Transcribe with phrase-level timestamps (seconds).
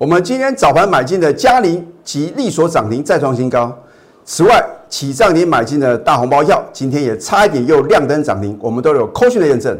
[0.00, 3.78] 我们今天早盘买进的嘉麟及利所涨停再创新高。
[4.24, 9.78] 此外，起涨点买进的大红包票，今天也差一点又亮灯涨停，我们都有扣讯的验证。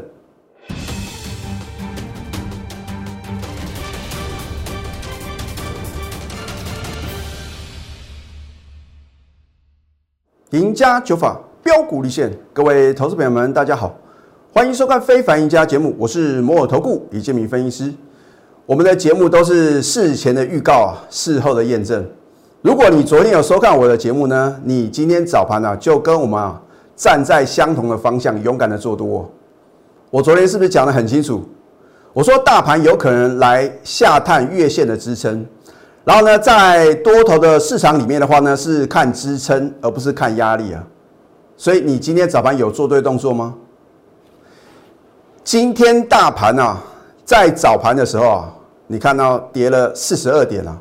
[10.51, 13.97] 赢家九法标股立现，各位投资朋友们，大家好，
[14.53, 17.95] 欢迎收看《非凡赢家》节目，我是摩尔投顾李建明分析师。
[18.71, 22.09] 我们的节目都是事前的预告啊，事后的验证。
[22.63, 26.63] 如果你昨天有收看我的节目呢，你今天早盘呢就跟我们啊
[26.95, 29.29] 站在相同的方向，勇敢的做多。
[30.09, 31.43] 我昨天是不是讲的很清楚？
[32.13, 35.45] 我说大盘有可能来下探月线的支撑。
[36.05, 40.81] 然后呢，在多头的市场里面的话呢，是看支撑而不是看压力啊。
[41.57, 43.53] 所以你今天早盘有做对动作吗？
[45.43, 46.81] 今天大盘啊，
[47.25, 48.55] 在早盘的时候啊，
[48.93, 50.77] 你看到跌了四十二点啊，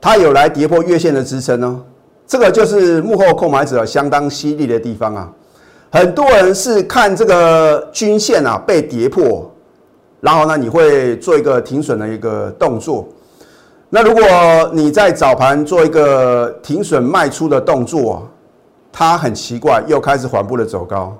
[0.00, 1.82] 它有来跌破月线的支撑呢。
[2.26, 5.30] 这个就是幕后购买者相当犀利的地方啊。
[5.90, 9.50] 很多人是看这个均线啊被跌破，
[10.22, 13.06] 然后呢，你会做一个停损的一个动作。
[13.90, 14.24] 那如果
[14.72, 18.26] 你在早盘做一个停损卖出的动作，
[18.90, 21.14] 它很奇怪，又开始缓步的走高，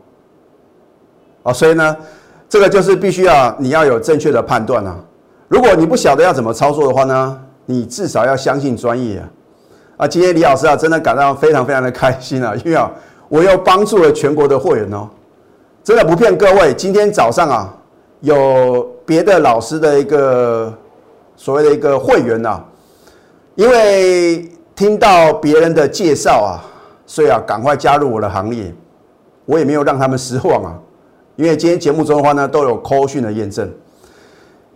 [1.43, 1.95] 啊，所以呢，
[2.49, 4.97] 这个就是必须要你要有正确的判断啊。
[5.53, 9.29] 如果你不晓得要怎么操作的话呢，你至少要相信专业啊。
[9.99, 12.91] 啊，今天李老师啊，真的感到非常非常的开心啊， 因为啊，
[13.29, 15.07] 我又帮助了全国的会员哦，
[15.85, 17.77] 真的不骗各位，今天早上啊，
[18.21, 20.73] 有别的老师的一个。
[21.35, 22.63] 所谓的一个会员呐，
[23.57, 26.65] 因为听到别人的介绍啊，
[27.05, 28.73] 所以啊，赶快加入我的行列。
[29.47, 30.79] 我也没有让他们失望啊，
[31.35, 33.69] 因为今天节目中的话呢，都有 call 讯的验证。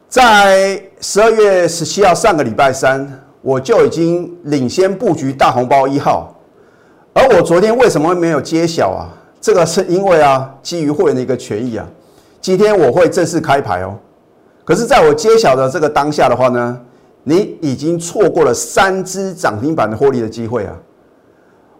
[0.08, 3.06] 在十二月十七号上个礼拜三，
[3.42, 6.32] 我就已经领先布局大红包一号。
[7.12, 9.10] 而我昨天为什么没有揭晓啊？
[9.40, 11.86] 这个是因为啊，基于会员的一个权益啊，
[12.40, 13.96] 今天我会正式开牌哦。
[14.64, 16.80] 可是，在我揭晓的这个当下的话呢，
[17.24, 20.74] 你已经错过了三只涨停板的获利的机会啊！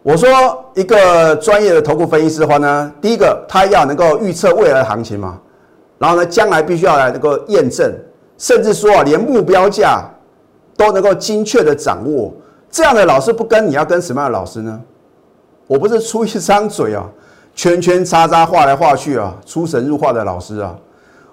[0.03, 0.29] 我说，
[0.75, 5.41] 一个专业的投顾分析师的话呢，第一个他要能够预测未来的行情嘛，
[5.99, 7.93] 然后呢，将来必须要来能够验证，
[8.39, 10.05] 甚至说啊，连目标价
[10.77, 12.33] 都能够精确的掌握，
[12.71, 14.81] 这样的老师不跟，你要跟什么样的老师呢？
[15.67, 17.09] 我不是出一张嘴啊，
[17.55, 20.77] 圈圈叉叉画来画去啊，出神入化的老师啊！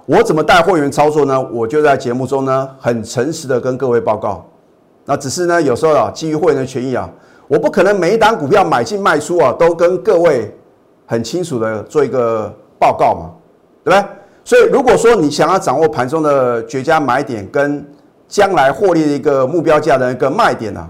[0.06, 1.42] 我怎么带会员操作呢？
[1.52, 4.46] 我就在节目中呢，很诚实的跟各位报告。
[5.06, 7.10] 那只是呢，有时候啊，基于会员的权益啊，
[7.48, 10.58] 我不可能每一档股票买进卖出啊，都跟各位
[11.06, 13.30] 很清楚的做一个报告嘛，
[13.84, 14.10] 对不对？
[14.44, 17.86] 所以如果说你想要掌握盘中的绝佳买点跟
[18.28, 20.88] 将来获利的一个目标价的一个卖点呢，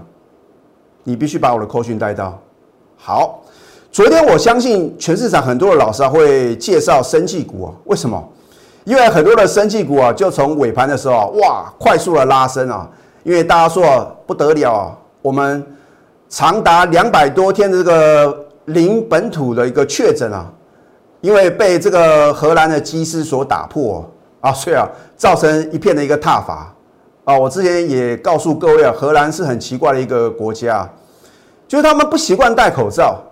[1.02, 2.38] 你必须把我的扣讯带到。
[2.96, 3.42] 好，
[3.92, 8.22] 昨天我相信全市场很多的老师啊会介绍生技股啊，为什么？
[8.84, 12.86] 因为很多的生技股啊，就从尾盘的时候，哇，快速的拉升啊！
[13.22, 15.64] 因为大家说不得了啊，我们
[16.28, 20.52] 长达两百多天的这个零本土的一个确诊啊，
[21.24, 24.04] 因为被这个荷兰的机师所打破
[24.42, 24.86] 啊，所以啊，
[25.16, 26.70] 造成一片的一个踏伐
[27.24, 27.38] 啊。
[27.38, 30.86] 我之前也告诉各位啊，荷兰是很奇怪的一个国家，
[31.66, 33.22] 就是他们不习惯戴口罩，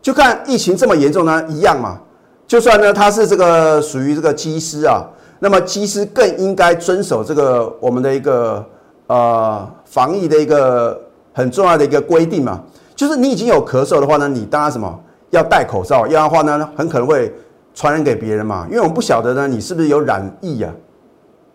[0.00, 2.00] 就看疫情这么严重呢，一样嘛。
[2.46, 5.04] 就算呢，他是这个属于这个机师啊，
[5.40, 8.64] 那么机师更应该遵守这个我们的一个
[9.08, 10.98] 呃防疫的一个
[11.34, 12.62] 很重要的一个规定嘛，
[12.96, 14.98] 就是你已经有咳嗽的话呢，你当然什么
[15.30, 17.32] 要戴口罩，要的话呢，很可能会
[17.74, 20.72] 传染给别人嘛，因为我们不晓得呢，你是不是有染疫呀？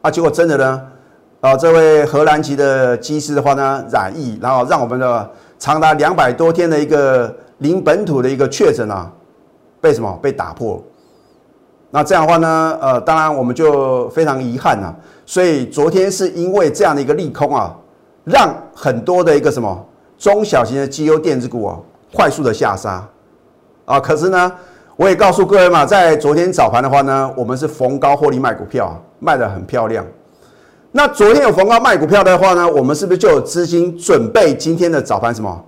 [0.02, 0.82] 啊，结果真的呢，
[1.42, 9.12] 啊，这位荷兰籍的机师的话呢，染疫，然后让我们的长达两百多天的一个零本土的一个确诊啊。
[9.82, 10.82] 被什么被打破？
[11.92, 12.78] 那这样的话呢？
[12.82, 14.96] 呃，当然我们就非常遗憾呐。
[15.26, 17.76] 所以昨天是因为这样的一个利空啊，
[18.24, 19.86] 让很多的一个什么
[20.18, 21.78] 中小型的绩优电子股啊，
[22.14, 23.06] 快速的下杀
[23.86, 24.00] 啊。
[24.00, 24.52] 可是呢，
[24.96, 30.06] 我也告诉各位嘛，在昨天早盘的话呢，我们是逢高获利卖股票，卖的很漂亮。
[30.92, 35.64] 那昨天有逢高卖股票的话呢，我们是不是就有资金准备今天的早盘什么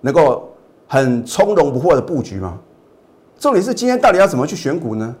[0.00, 0.50] 能够
[0.86, 2.58] 很从容不迫的布局吗？
[3.38, 5.14] 重点是今天到底要怎么去选股呢？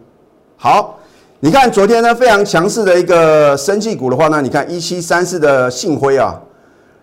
[0.56, 0.98] 好，
[1.40, 6.40] 你看昨天呢非常强势的一个生技股的话呢，你看一七三四的信辉啊，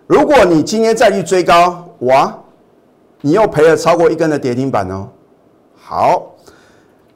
[0.07, 2.36] 如果你今天再去追高，哇，
[3.22, 5.07] 你又赔了超过一根的跌停板哦。
[5.94, 6.38] 好，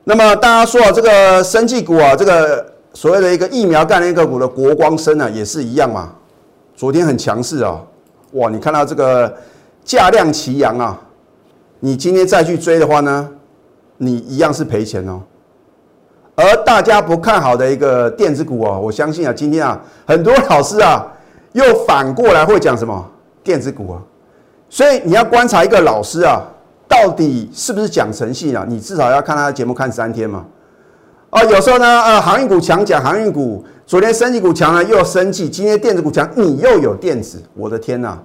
[0.03, 6.11] 那么大家说啊，这个生技股啊，这个所谓的一个疫苗概念个股的国光生呢，也是一样嘛。
[6.75, 7.81] 昨天很强势啊，
[8.33, 8.49] 哇！
[8.49, 9.33] 你看到这个
[9.85, 10.99] 价量齐扬啊，
[11.79, 13.29] 你今天再去追的话呢，
[13.95, 15.21] 你一样是赔钱哦。
[16.35, 21.07] 而大家不看好的一个电子股哦，我相信啊，今天啊，很多老师啊，
[21.53, 23.09] 又反过来会讲什么
[23.41, 24.01] 电子股啊。
[24.69, 26.41] 所以你要观察一个老师啊，
[26.87, 28.65] 到底是不是讲诚信啊？
[28.67, 30.45] 你至少要看他的节目看三天嘛。
[31.31, 38.17] 啊，有时候呢，呃，航运股强讲航运股，昨天升级股强了又生气，今天电子股强，你又有电子，我的天呐！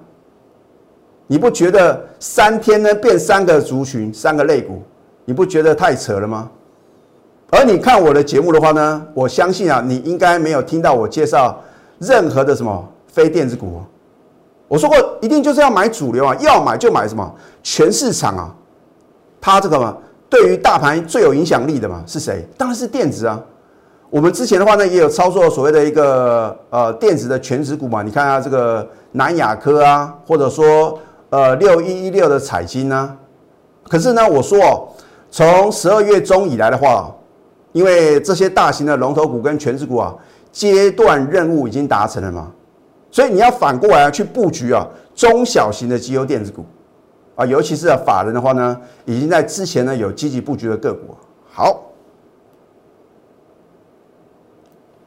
[1.27, 4.81] 你不觉得三天呢变三个族群、三个类股，
[5.25, 6.49] 你不觉得太扯了吗？
[7.49, 11.61] 而你看我的节目的话呢，我相信啊，你应该没有听到我介绍
[11.99, 13.81] 任何的什么非电子股。
[14.71, 17.29] 我说过，一定就是要买主流啊，要买就买什么
[17.61, 18.55] 全市场啊，
[19.41, 19.97] 它这个嘛。
[20.29, 22.47] 对于大盘最有影响力的嘛是谁？
[22.57, 23.37] 当然是电子啊。
[24.09, 28.01] 我们之前的话呢，也有操作所谓的一个呃电子的全值股嘛。
[28.01, 30.97] 你看下这个南亚科啊，或者说
[31.31, 33.13] 呃六一一六的彩金啊。
[33.89, 34.87] 可是呢，我说哦，
[35.29, 37.13] 从十二月中以来的话，
[37.73, 40.15] 因为这些大型的龙头股跟全值股啊，
[40.49, 42.49] 阶段任务已经达成了嘛，
[43.11, 46.65] 所以你要反过来去布局啊中小型的绩优电子股。
[47.33, 51.15] 啊，尤其是，法人的话呢，已经在之前呢有积极布局的个股。
[51.49, 51.81] 好，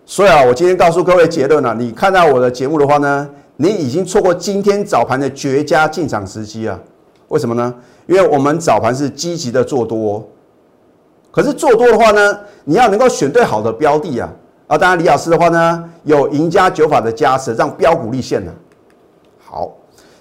[0.06, 6.80] 所以啊，我今天告诉各位结论了，你看到我的节目的话呢，你已经错过今天早盘的绝佳进场时机啊。
[7.28, 7.72] 为什么呢？
[8.06, 10.26] 因为我们早盘是积极的做多，
[11.30, 14.32] 可是做多的话呢，你要能够选对好的标的啊。
[14.66, 18.52] 啊，当然李老师的话呢，有赢家九法的加持，让标股立现了。
[19.44, 19.70] 好。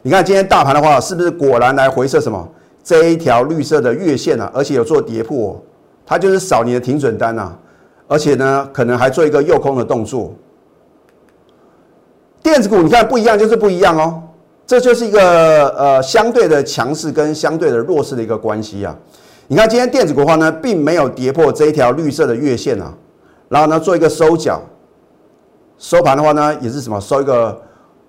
[0.06, 2.46] 你看今天大盘的话，是不是果然来回撤什么
[2.84, 4.52] 这一条绿色的月线啊？
[4.54, 5.58] 而且有做跌破，
[6.06, 7.56] 它就是扫你的停损单呐。
[8.10, 10.34] 而且呢，可能还做一个诱空的动作。
[12.42, 14.22] 电子股你看不一样，就是不一样哦。
[14.68, 18.94] 这就是一个呃相对的强势跟相对的弱势的一个关系啊。
[19.48, 22.94] 你看今天电子股的话呢，并没有跌破这一条绿色的月线啊，
[23.54, 24.60] 然后呢做一个收脚，
[25.78, 27.62] 收盘的话呢也是什么收一个。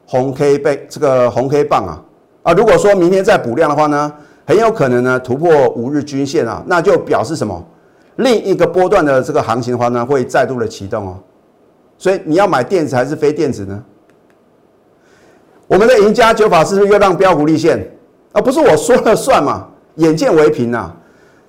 [0.06, 1.96] 红 K 背这个红 K 棒啊
[2.42, 4.12] 啊，如果说明天再补量的话呢，
[4.46, 7.66] 很有可能呢突破五日均线啊，那就表示什么？
[8.16, 11.18] 另一个波段的这个行情的话呢，会再度的启动哦。
[11.96, 13.82] 所以你要买电子还是非电子呢？
[15.66, 17.90] 我们的赢家九法是不是又让标股立现？
[18.32, 19.66] 啊，不是我说了算嘛？
[19.94, 20.92] 眼见为凭呐！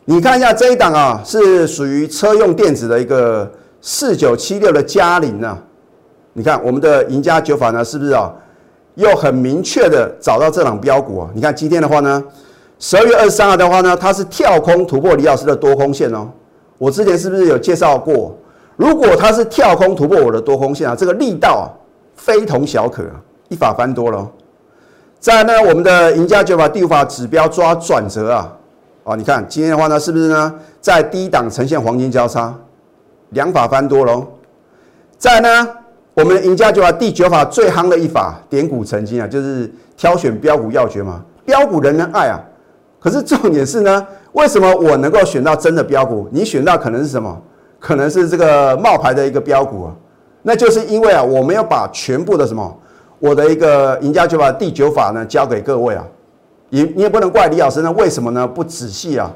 [0.05, 3.51] 你看一下这一档啊，是属于车用电子的一个
[3.87, 5.55] 四九七六的嘉陵啊。
[6.33, 8.33] 你看我们的赢家九法呢，是不是啊？
[8.95, 11.29] 又很明确的找到这档标股啊！
[11.35, 12.23] 你看今天的话呢，
[12.79, 16.27] 十二月二十三号的话呢，它是跳空突破李老师的多空线哦。
[16.79, 18.35] 我之前是不是有介绍过？
[18.75, 21.69] 如果它是跳空突破我的多空线啊，这个力道啊，
[22.15, 23.03] 非同小可，
[23.49, 24.27] 一法翻多了。
[25.19, 28.51] 再呢，我们的赢家九法第五法指标抓转折啊，
[29.03, 32.53] 啊，你看今天的话呢，是不是呢，在低档呈现黄金交叉，
[33.35, 34.25] 两法翻多喽。
[35.17, 35.69] 再呢？
[36.15, 41.21] 我们赢家九法第九法最夯的一法点股成金啊，就是挑选标股要诀嘛。
[41.43, 42.39] 标股人人爱啊，
[43.01, 46.29] 可是重点是呢，为什么我能够选到真的标股？
[46.31, 47.37] 你选到可能是什么？
[47.81, 49.95] 可能是这个冒牌的一个标股啊。
[50.41, 52.79] 那就是因为啊，我没有把全部的什么
[53.19, 56.07] 我的一个赢家九法第九法呢交给各位啊。
[56.69, 58.47] 你你也不能怪李老师呢，为什么呢？
[58.47, 59.29] 不仔细啊，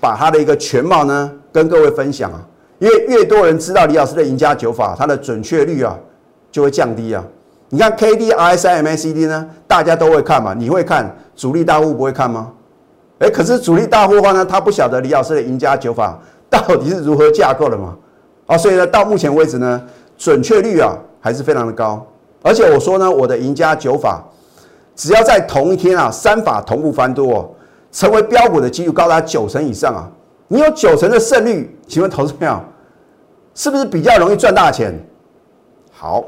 [0.00, 2.40] 把他的一个全貌呢跟各位分享啊。
[2.82, 5.96] 因为越多人知道李老师的赢家九法，它的准确率啊。
[6.50, 7.24] 就会降低啊！
[7.70, 10.52] 你看 K D R S M A C D 呢，大家都会看嘛？
[10.52, 12.52] 你会看，主力大户不会看吗？
[13.20, 16.20] 哎，可是主力大户的话呢，他不晓得李老师的赢家九法
[16.50, 17.96] 到底是如何架构的嘛？
[18.46, 19.82] 啊，所以呢，到目前为止呢，
[20.18, 22.06] 准确率啊还是非常的高。
[22.42, 24.22] 而且我说呢，我的赢家九法，
[24.94, 27.50] 只要在同一天啊，三法同步翻多，哦
[27.90, 30.04] 成为标股的几率高达九成以上啊！
[30.52, 32.62] 你有九成的胜率，请问投资票
[33.54, 34.92] 是不是比较容易赚大钱？
[35.90, 36.22] 好。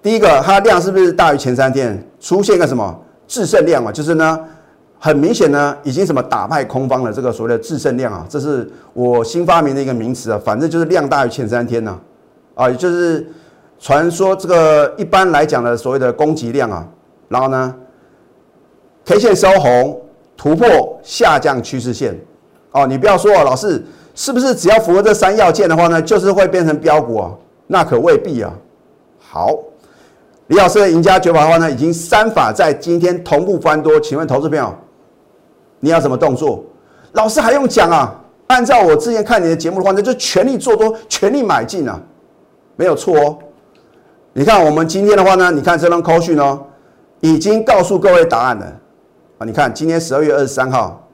[0.00, 2.02] 第一个，它量是不是大于前三天？
[2.18, 2.98] 出现一个什么
[3.28, 3.92] 制胜量啊？
[3.92, 4.40] 就是呢，
[4.98, 10.40] 很明显呢，已经什么打败空方的这个所谓的制胜量啊，这是我新发明的一个名词啊。
[10.42, 12.00] 反正就是量大于前三天呢，
[12.54, 13.30] 啊，也就是
[13.78, 16.88] 传说这个一般来讲的所谓的供给量啊。
[17.28, 17.74] 然后呢
[19.04, 20.00] ，K 线收红，
[20.34, 22.18] 突破下降趋势线。
[22.72, 23.84] 哦，你不要说老师
[24.14, 27.30] 是不是只要符合这三要件的话呢，就是会变成标股啊？
[27.66, 28.52] 那可未必啊。
[29.18, 29.56] 好。
[30.48, 34.74] 李老师的赢家九法的话呢，已经三法在今天同步翻多，请问投资朋友，
[35.78, 36.64] 你要什么动作？
[37.12, 38.20] 老师还用讲啊？
[38.48, 42.00] 按照我之前看你的节目的话，那就全力做多，全力买进啊，
[42.74, 43.38] 没有错哦。
[44.32, 46.60] 你看我们今天的话呢，你看这张扣讯哦，
[47.20, 48.66] 已经告诉各位答案了
[49.38, 49.46] 啊！
[49.46, 51.08] 你看，今天十二月二十三号，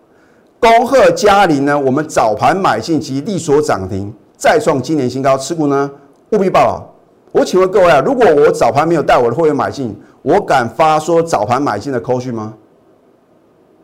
[0.59, 5.91] 恭贺嘉麟呢，我们早盘买进及利索涨停，再创今年新高，持股呢
[6.33, 6.95] 务必报好。
[7.33, 12.55] 我请问各位啊，如果我早盘没有带我的会员买进，我敢发说早盘买进的扣讯吗？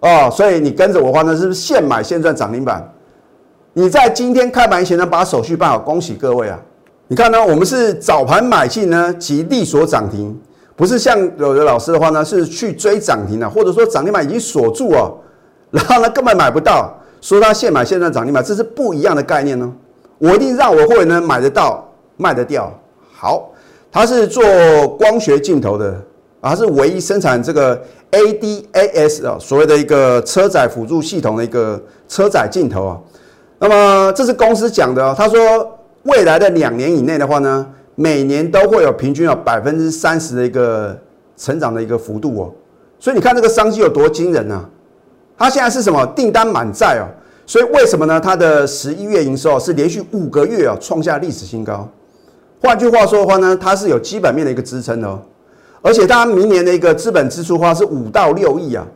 [0.00, 2.92] 哦，所以你跟着我的话呢，是不是现买现赚涨停板？
[3.74, 6.58] 你在今天开盘前呢，把手续办好，恭喜各位啊！
[7.08, 10.36] 你看呢，我们是早盘买进呢，及利索涨停。
[10.74, 15.14] 不是像有的老师的话呢，是去追涨停的，或者说涨停板已经锁住哦，
[15.72, 19.72] 然后呢根本买不到，说他现买现赚涨停板，这是不一样的概念呢。
[20.18, 21.84] 我一定让我会员买得到，
[22.16, 22.72] 卖得掉。
[23.12, 23.50] 好，
[23.90, 24.44] 他是做
[24.86, 26.00] 光学镜头的，
[26.40, 33.00] 啊，是唯一生产这个 ADAS 啊，所谓的一个车载辅助系统的一个车载镜头啊。
[33.58, 37.66] 那么这是公司讲的，哦他说未来的两年以内的话呢。
[37.94, 40.98] 每年都会有平均有百分之三十的一个
[41.36, 42.50] 成长的一个幅度哦，
[42.98, 44.66] 所以你看这个商机有多惊人啊？
[45.42, 47.04] 它现在是什么订单满载哦，
[47.44, 48.20] 所以为什么呢？
[48.20, 51.88] 它的十一月营收是连续五个月啊创下历史新高。
[52.60, 55.18] 换句话说的话呢，它是有基本面的一个支撑哦，
[55.82, 58.86] 而且它明年的一个资本支出花是五到六亿啊，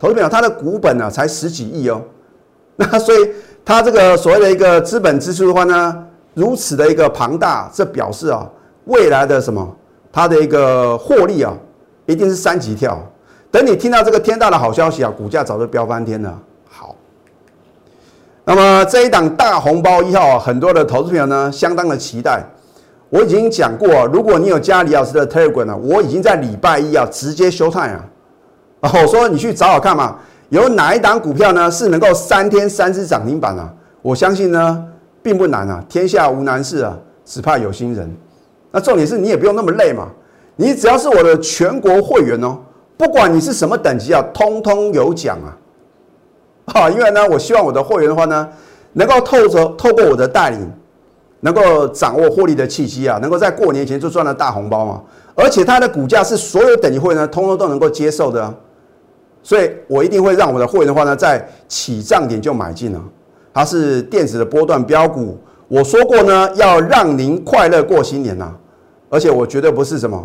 [0.00, 2.00] 投资朋友，它的股本呢才十几亿哦，
[2.76, 3.28] 那所以
[3.62, 6.06] 它这个所谓的一个资本支出的话呢？
[6.32, 8.50] 如此的一个庞大，这表示啊，
[8.86, 9.76] 未来的什么，
[10.10, 11.52] 它的一个获利啊，
[12.06, 12.98] 一定是三级跳。
[13.52, 16.36] 等你听到这个天大的好消息啊，股价早就飙翻天了。
[16.68, 16.96] 好，
[18.44, 22.42] 那么这一档大红包一号啊，很多的投资朋友呢，相当的期待。
[23.10, 28.04] 我已经讲过，如果你有加李老师的 Telegram 呢，我已经在礼拜一啊，直接休泰啊。
[28.80, 30.16] 我说你去找找看嘛，
[30.48, 33.72] 有哪一档股票呢是能够三天三只涨停板啊？
[34.02, 34.88] 我相信呢。
[35.24, 38.12] 并不难啊，天下无难事啊，只怕有心人。
[38.72, 40.08] 那重点是你也不用那么累嘛，
[40.56, 42.58] 你只要是我的全国会员哦，
[42.96, 45.56] 不管你是什么等级啊，通通有奖啊。
[46.66, 48.48] 哈，因为呢，我希望我的会员的话呢，
[48.92, 50.70] 能够透着透过我的带领，
[51.40, 55.02] 能够掌握获利的契机啊，能够在过年前就赚了大红包嘛。
[55.34, 58.54] 而且它的股价是所有等级会员呢，通通都能够接受的啊。
[59.42, 63.02] 所以我一定会让我的会员的话呢，在起涨点就买进了。
[63.52, 68.54] 它是电子的波段标股，我说过呢，要让您快乐过新年呐，
[69.10, 70.24] 而且我绝对不是什么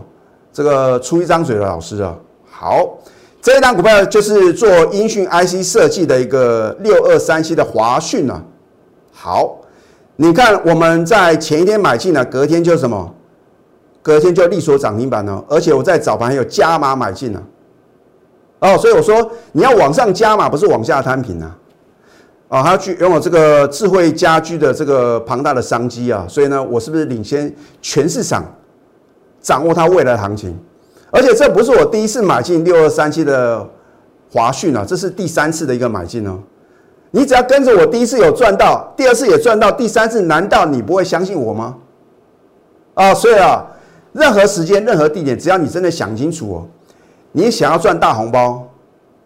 [0.53, 2.15] 这个出一张嘴的老师啊。
[2.60, 2.98] 好，
[3.40, 8.42] 这一档股票就是做音讯 IC 设计的一个六二三七的华讯啊。
[9.14, 9.60] 好，
[10.16, 13.14] 你看我们在前一天买进了，隔天就什么？
[14.02, 17.44] 隔天就利索涨停板呢，而且我在早盘还有加码买进了。
[18.58, 21.56] 哦，所以我说你要往上加码，不是往下摊平啊。
[22.48, 28.44] 啊，它具拥有这个智慧家居的这个庞大的商机啊，所以呢，我是不是领先全市场，
[29.42, 30.60] 掌握它未来行情？
[31.12, 33.68] 而且这不是我第一次买进六二三七的
[34.32, 36.40] 华讯啊，这是第三次的一个买进哦。
[37.12, 41.76] 你只要跟着我，第一次有赚到，第二次也赚到，第三次难道你不会相信我吗？
[42.94, 43.66] 啊，所以啊，
[44.12, 46.68] 任何时间、任何地点，只要你真的想清楚哦，
[47.32, 48.68] 你想要赚大红包。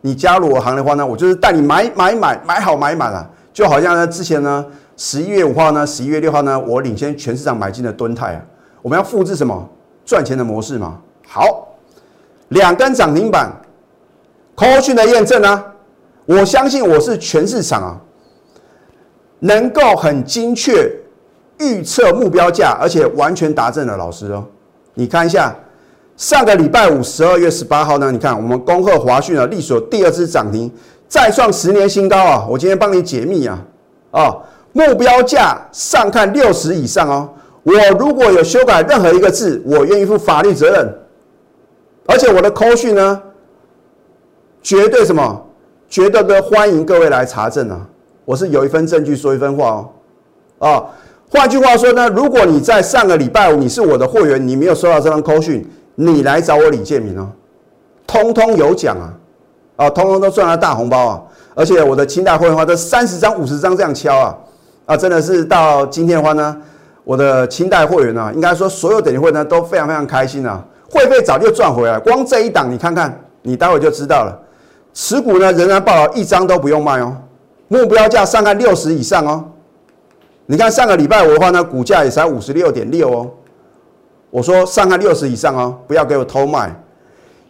[0.04, 4.66] 你加入我行的话呢，我就是带你买买买买好买满了，就好像呢之前呢
[4.98, 8.42] 十一月五号呢十一月六号呢，我领先全市场买进的吨泰啊，
[8.82, 9.70] 我们要复制什么
[10.04, 10.98] 赚钱的模式嘛？
[11.28, 11.68] 好，
[12.52, 13.52] 两根涨停板
[14.58, 15.64] c a 讯的验证呢，
[16.26, 18.00] 我相信我是全市场啊，
[19.40, 20.90] 能够很精确
[21.60, 24.46] 预测目标价，而且完全达阵的老师哦，
[24.94, 25.54] 你看一下。
[26.18, 28.12] 上个礼拜五，十二月十八号呢？
[28.12, 30.72] 你看，我们恭贺华讯啊，力所第二次涨停，
[31.08, 32.46] 再创十年新高啊！
[32.48, 33.60] 我今天帮你解密啊，
[34.12, 34.38] 啊，
[34.72, 37.28] 目标价上看六十以上哦。
[37.64, 41.01] 我如果有修改任何一个字，我愿意负法律责任。
[42.08, 43.22] 而且我的扣讯呢，
[44.62, 45.46] 绝对什么？
[45.90, 47.86] 绝对的欢迎各位来查证啊！
[48.24, 49.90] 我是有一份证据说一分话哦。
[50.60, 50.86] 啊，
[51.30, 55.70] 换句话说呢，如果你在上个礼拜五你是我的会员，你没有收到这张扣讯。
[55.96, 57.30] 你来找我李建明哦，
[58.08, 59.14] 通通有奖啊，
[59.76, 61.22] 啊，通通都赚了大红包啊！
[61.54, 64.38] 而且我的清代会员的话，这三十张、五十张这样敲啊，
[64.86, 66.58] 啊，真的是到今天的话呢，
[67.04, 74.38] 我的清代会员呢，应该说所有等级会呢都非常非常开心啊，会费早就赚回来，光这一档你看看，你待会就知道了。
[74.94, 77.16] 持股呢仍然报了一张都不用卖哦，
[77.70, 79.46] 目标价上看六十以上哦。
[80.46, 83.32] 你看上个礼拜五的话呢，股价也才五十六点六哦。
[84.30, 86.76] 我说上看六十以上哦，不要给我偷卖。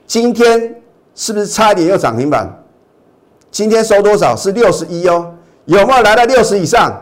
[0.06, 0.76] 今天
[1.16, 2.48] 是不是差一点又涨停板？
[3.50, 4.36] 今天收多少？
[4.36, 5.34] 是六十一哦。
[5.66, 6.94] 有没有来到六十以上？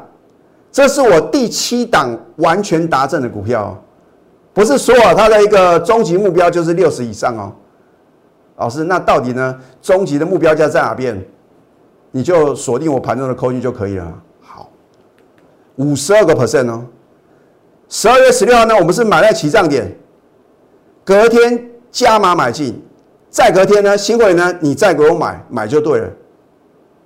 [0.72, 3.75] 这是我第七档完全达阵的股票，
[4.60, 7.56] 不是说啊它的一个终极目标就是六十以上哦。
[8.58, 9.58] 老师，那到底呢？
[9.82, 11.25] 终极的目标价在哪边？
[12.12, 14.22] 你就锁定我盘中的扣讯就可以了。
[14.42, 14.70] 好，
[15.78, 16.84] 五十二个 percent 哦。
[17.88, 19.89] 十二月十六号呢，我们是买在起涨点，
[21.06, 22.84] 隔天加码买进，
[23.30, 26.10] 再隔天呢，新会呢，你再给我买买就对了。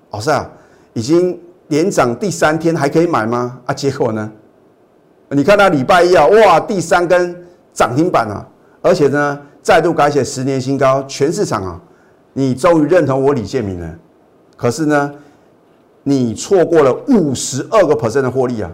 [0.09, 0.49] 老师啊，
[0.93, 3.59] 已经连涨第三天还可以买吗？
[3.67, 4.31] 啊，结果呢？
[5.29, 7.42] 你看它礼拜一啊，哇，第三根
[7.73, 8.45] 涨停板啊，
[8.81, 9.39] 而且呢。
[9.63, 11.79] 再度改写十年新高，全市场啊，
[12.33, 13.89] 你终于认同我李建明了。
[14.57, 15.09] 可是呢，
[16.03, 18.69] 你错过了五十二个 percent 的获利啊！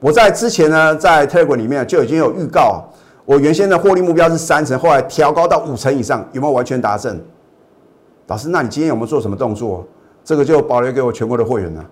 [0.00, 2.82] 我在之前呢，在 Telegram 里面就已经有预告，
[3.24, 7.16] 我原先的获利目标是三成，后来调高到五成以上，有没有完全达成？
[8.26, 9.86] 老师，那你今天有没有做什么动作？
[10.24, 11.86] 这个就保留给我全国的会员了。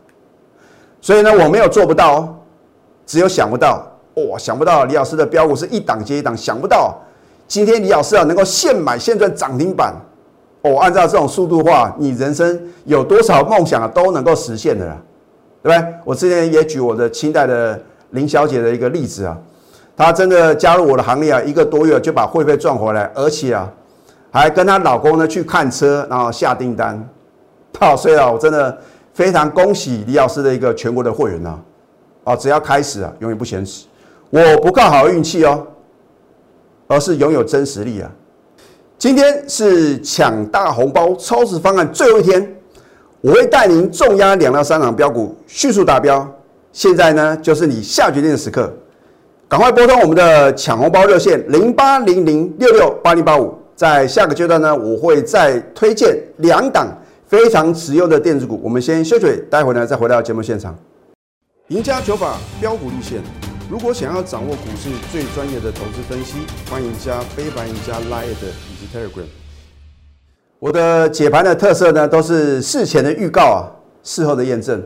[1.01, 2.37] 所以呢，我没有做不到，
[3.07, 3.87] 只有想不到。
[4.27, 6.97] 哇，想不到李老师的标股是一档接一档，想不到。
[7.47, 9.95] 今天李老师啊，能够现买现赚涨停板，
[10.63, 14.97] 哦，按照这种速度的话，你人生有多少梦想啊都能够实现的啦，
[15.63, 15.95] 对不对？
[16.05, 19.39] 我之前也举我的清代的林小姐的一个例子啊，
[19.97, 23.73] 她真的加入我的行列啊，一个多月就把会费赚回来，而且啊，
[24.31, 27.09] 还跟她老公呢去看车，然后下订单。
[27.81, 28.77] 好，所以啊，我真的
[29.15, 31.59] 非常恭喜李老师的一个全国的会员呐，
[32.25, 33.87] 哦，只要开始啊，永远不嫌迟。
[34.31, 35.67] 我不靠好运气哦。
[36.91, 38.11] 而是拥有真实力啊！
[38.97, 42.57] 今天是抢大红包超值方案最后一天，
[43.21, 46.27] 我会带您重压两到三档标股迅速达标。
[46.73, 48.73] 现在呢，就是你下决定的时刻，
[49.47, 53.55] 赶快拨通我们的抢红包热线零八零零六六八零八五。
[53.77, 56.89] 在下个阶段呢，我会再推荐两档
[57.27, 58.59] 非常实用的电子股。
[58.65, 60.75] 我们先休息，待会呢再回到节目现场。
[61.69, 63.21] 赢家九法标股立线。
[63.71, 66.39] 如果想要掌握股市最专业的投资分析，
[66.71, 69.27] 欢迎加非凡、加 Line 以及 Telegram。
[70.59, 73.69] 我的解盘的特色呢，都是事前的预告啊，
[74.03, 74.83] 事后的验证。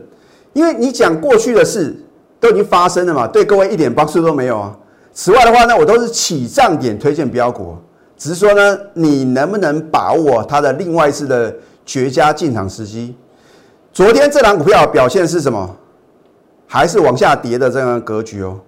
[0.51, 1.95] 因为你讲过去的事
[2.41, 4.77] 都已经发生了嘛，对各位一点帮助都没有啊。
[5.13, 7.77] 此外的话呢，我都是起涨点推荐标股，
[8.17, 11.55] 只是说呢，你能不能把握它的另外一次的
[11.85, 13.15] 绝佳进场时机？
[13.93, 15.77] 昨天这档股票表现是什么？
[16.67, 18.59] 还是往下跌的这样格局哦。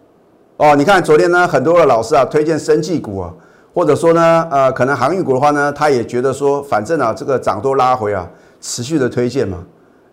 [0.58, 3.34] 哦，你看昨天呢，很多的老师啊推荐生技股啊，
[3.74, 8.26] 或者说呢，呃，可能航运股的话呢，他也觉得说，反正啊，这个涨多拉回啊，
[8.62, 9.58] 持续的推荐嘛。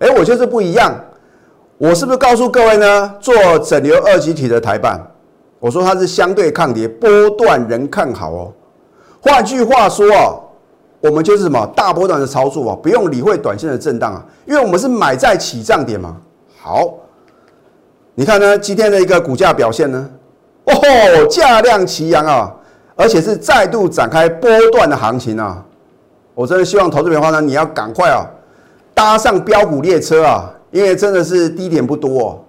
[0.01, 0.93] 哎，我就是不一样，
[1.79, 5.01] 我是不是告诉各位呢，做整流二级体的台办，
[5.61, 8.53] 我说它是相对抗跌，波段仍看好哦。
[9.21, 10.35] 换句话说啊，
[10.99, 16.17] 我们就是什么大波段的操作啊，不用理会短线的震荡啊，因为我们是买在起涨点嘛。
[16.61, 16.95] 好，
[18.17, 20.11] 你看呢，今天的一个股价表现呢？
[20.65, 22.55] 哦，价量齐扬啊，
[22.95, 25.65] 而且是再度展开波段的行情啊！
[26.35, 28.25] 我真的希望投资者的话呢，你要赶快啊，
[28.95, 32.41] 搭上标股列车啊，因为真的是低点不多哦，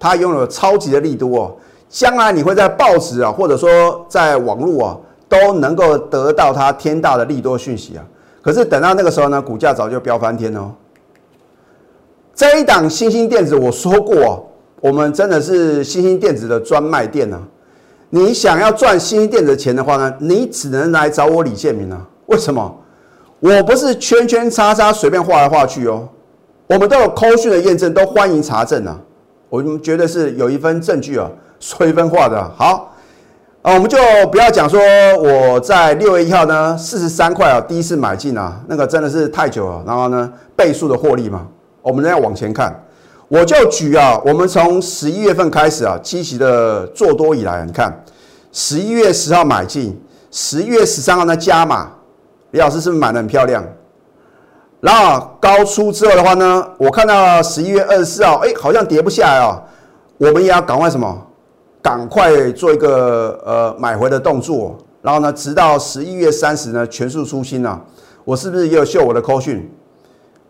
[0.00, 1.54] 它拥有超级的力度哦，
[1.88, 4.96] 将来你会在报纸啊，或者说在网络啊，
[5.28, 8.04] 都能够得到它天大的利多讯息啊。
[8.40, 10.72] 可是等到那个时候呢，股价早就飙翻天哦。
[12.34, 14.48] 这一档新兴电子，我说过，
[14.80, 17.42] 我们真的是新兴电子的专卖店啊。
[18.10, 22.06] 你想要赚新店的钱的话呢，你只能来找我李建明啊。
[22.26, 22.74] 为什么？
[23.40, 26.08] 我不是圈圈叉叉随便画来画去哦，
[26.66, 28.98] 我们都有扣讯的验证，都欢迎查证啊。
[29.48, 32.42] 我们绝对是有一份证据啊，说一分话的。
[32.56, 32.94] 好
[33.62, 33.98] 啊，我们就
[34.30, 34.80] 不要讲说
[35.18, 39.82] 我在六月一号呢四十三块啊第一次买进啊，那个真的是太久了。
[39.86, 41.46] 然后呢倍数的获利嘛，
[41.82, 42.74] 我们要往前看。
[43.28, 48.02] 我就举啊，我们从十一月份开始啊，积极的做多以来，你看，
[48.52, 51.90] 十一月十号买进，十一月十三号呢加码，
[52.52, 53.62] 李老师是不是买的很漂亮？
[54.80, 59.62] 然后高出之后的话呢，我看到十一月二十四号，哎，好像跌不下来啊，
[60.16, 61.26] 我们也要赶快什么？
[61.82, 67.78] 赶快做一个呃买回的动作，然后呢，直到十一月三十呢全数出清啊，
[68.24, 69.70] 我是不是也有秀我的扣讯？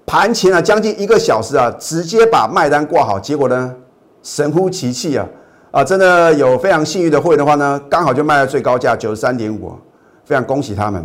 [0.09, 3.75] 盘前啊，将近一个小时啊，直接把卖单挂好，结果呢，
[4.23, 5.27] 神乎其技啊，
[5.71, 9.71] 啊，真的有非常幸运的会的话呢，刚好就卖到最高价九十三点五，
[10.25, 11.05] 非常恭喜他们。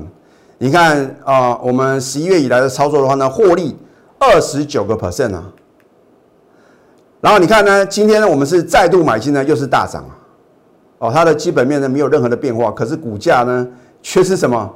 [0.58, 3.78] 你看啊，我们十一月以来的操作的话呢，获利
[4.18, 5.44] 二十九个 percent 啊。
[7.20, 10.16] 然后你看呢，今天呢，我们是再度买进呢，又是大涨啊。
[11.00, 13.68] 哦，它的基本面呢没有任何的变化，可是股价呢
[14.02, 14.74] 却是什么？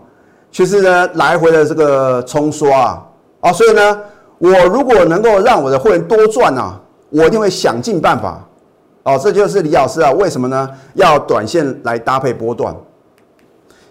[0.52, 3.08] 却是呢来回的这个冲刷啊。
[3.40, 3.98] 啊，所以呢。
[4.40, 8.44] 我如果能够让我的会员多赚呢，我一定会想尽办法。
[9.04, 10.70] 哦，这就是李老师啊，为什么呢？
[10.94, 12.76] 要短线来搭配波段，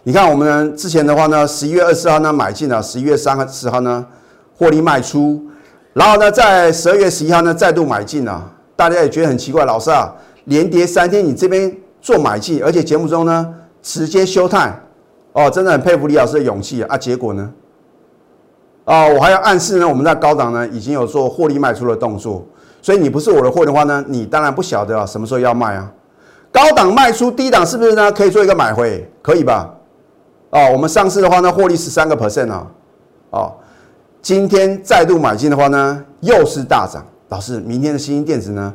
[0.02, 4.06] 你看我们之前的话呢，十一月二十号呢买进了，十一月三十号呢
[4.58, 5.42] 获利卖出，
[5.94, 8.52] 然后呢在十二月十一号呢再度买进了。
[8.76, 14.78] 大家也觉得很奇怪，老师啊，连跌三天，你这边做买进，而且节目中呢直接休态，
[15.32, 16.98] 哦，真的很佩服李老师的勇气啊！
[16.98, 17.50] 结果呢，
[18.86, 22.46] 哦，我还要暗示呢，我们在高档呢已经有做获利卖出的动作，
[22.80, 25.92] 所以你不是我的货的话呢，你当然不晓得啊什么时候要卖啊。
[26.52, 28.10] 高档卖出，低档是不是呢？
[28.10, 29.74] 可以做一个买回，可以吧？
[30.50, 32.66] 哦，我们上市的话呢，获利十三个 percent 啊，
[33.30, 33.52] 哦，
[34.22, 37.04] 今天再度买进的话呢，又是大涨。
[37.28, 38.72] 老师，明天的新兴电子呢，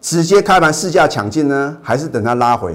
[0.00, 2.74] 直接开盘市价抢进呢，还是等它拉回？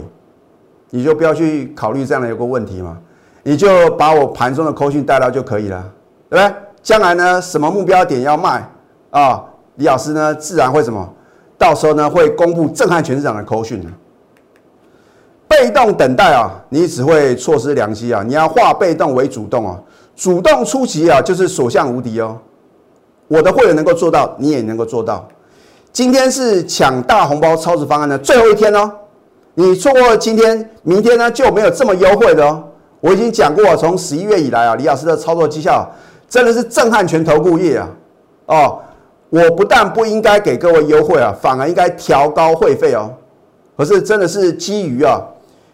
[0.92, 2.98] 你就不要去考虑这样的一个问题嘛，
[3.44, 5.84] 你就把我盘中的扣讯带到就可以了，
[6.30, 6.56] 对不对？
[6.82, 8.70] 将来呢，什么目标点要卖
[9.10, 9.44] 啊？
[9.76, 11.08] 李老师呢，自然会什么？
[11.58, 13.89] 到时候呢，会公布震撼全市场的口讯呢。
[15.48, 18.24] 被动等待啊，你只会错失良机啊！
[18.26, 19.80] 你要化被动为主动啊，
[20.15, 22.38] 主动出击啊，就是所向无敌哦。
[23.28, 25.28] 我的会员能够做到，你也能够做到。
[25.92, 28.92] 今天是抢大红包超值方案的最后一天哦，
[29.56, 32.63] 你错过了今天，明天呢就没有这么优惠的哦。
[33.02, 35.89] 我已经讲过，从十一月以来啊，李老师的操作绩效
[36.30, 37.89] 真的是震撼全投顾业啊！
[38.46, 38.80] 哦，
[39.30, 43.12] 我不但不应该给各位优惠啊，反而应该调高会费哦。
[43.76, 45.20] 可是真的是基于啊，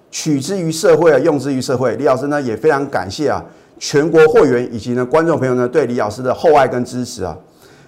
[0.09, 1.95] 取之于社会啊，用之于社会。
[1.97, 3.43] 李老师呢也非常感谢啊，
[3.77, 7.35] 全国会员以及呢观众朋友呢对李老师的厚爱跟支持啊。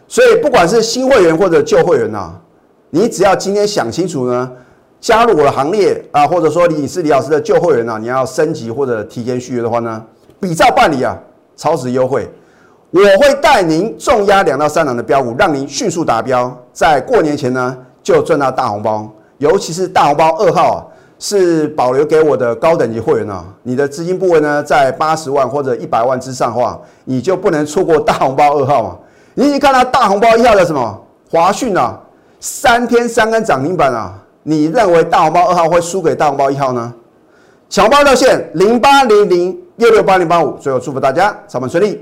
[0.10, 2.34] 所以，不管是新会员或者旧会员呐，
[2.92, 4.50] 你只要今天想清楚呢，
[5.02, 10.02] 加入我的行列啊，或者说你是李老师的旧会员呐，你要升级或者提前续约的话呢，
[10.40, 11.18] 比照办理啊，
[11.58, 12.26] 超值优惠，
[12.92, 20.78] 我会带您重压两到三档的标股，让您迅速达标，在过年前呢就赚到大红包，尤其是大红包二号啊，
[21.20, 28.98] 是保留给我的高等级会员啊，你的资金部位呢在八十万或者一百万之上的话，你就不能错过大红包二号嘛。
[29.34, 32.00] 你已经看到大红包一号的什么华讯啊，
[32.40, 34.14] 三天三根涨停板啊！
[34.44, 36.94] 你认为大红包二号会输给大红包一号呢？
[37.70, 42.02] 抢包热线零八零零六六八零八五，最后祝福大家上班顺利。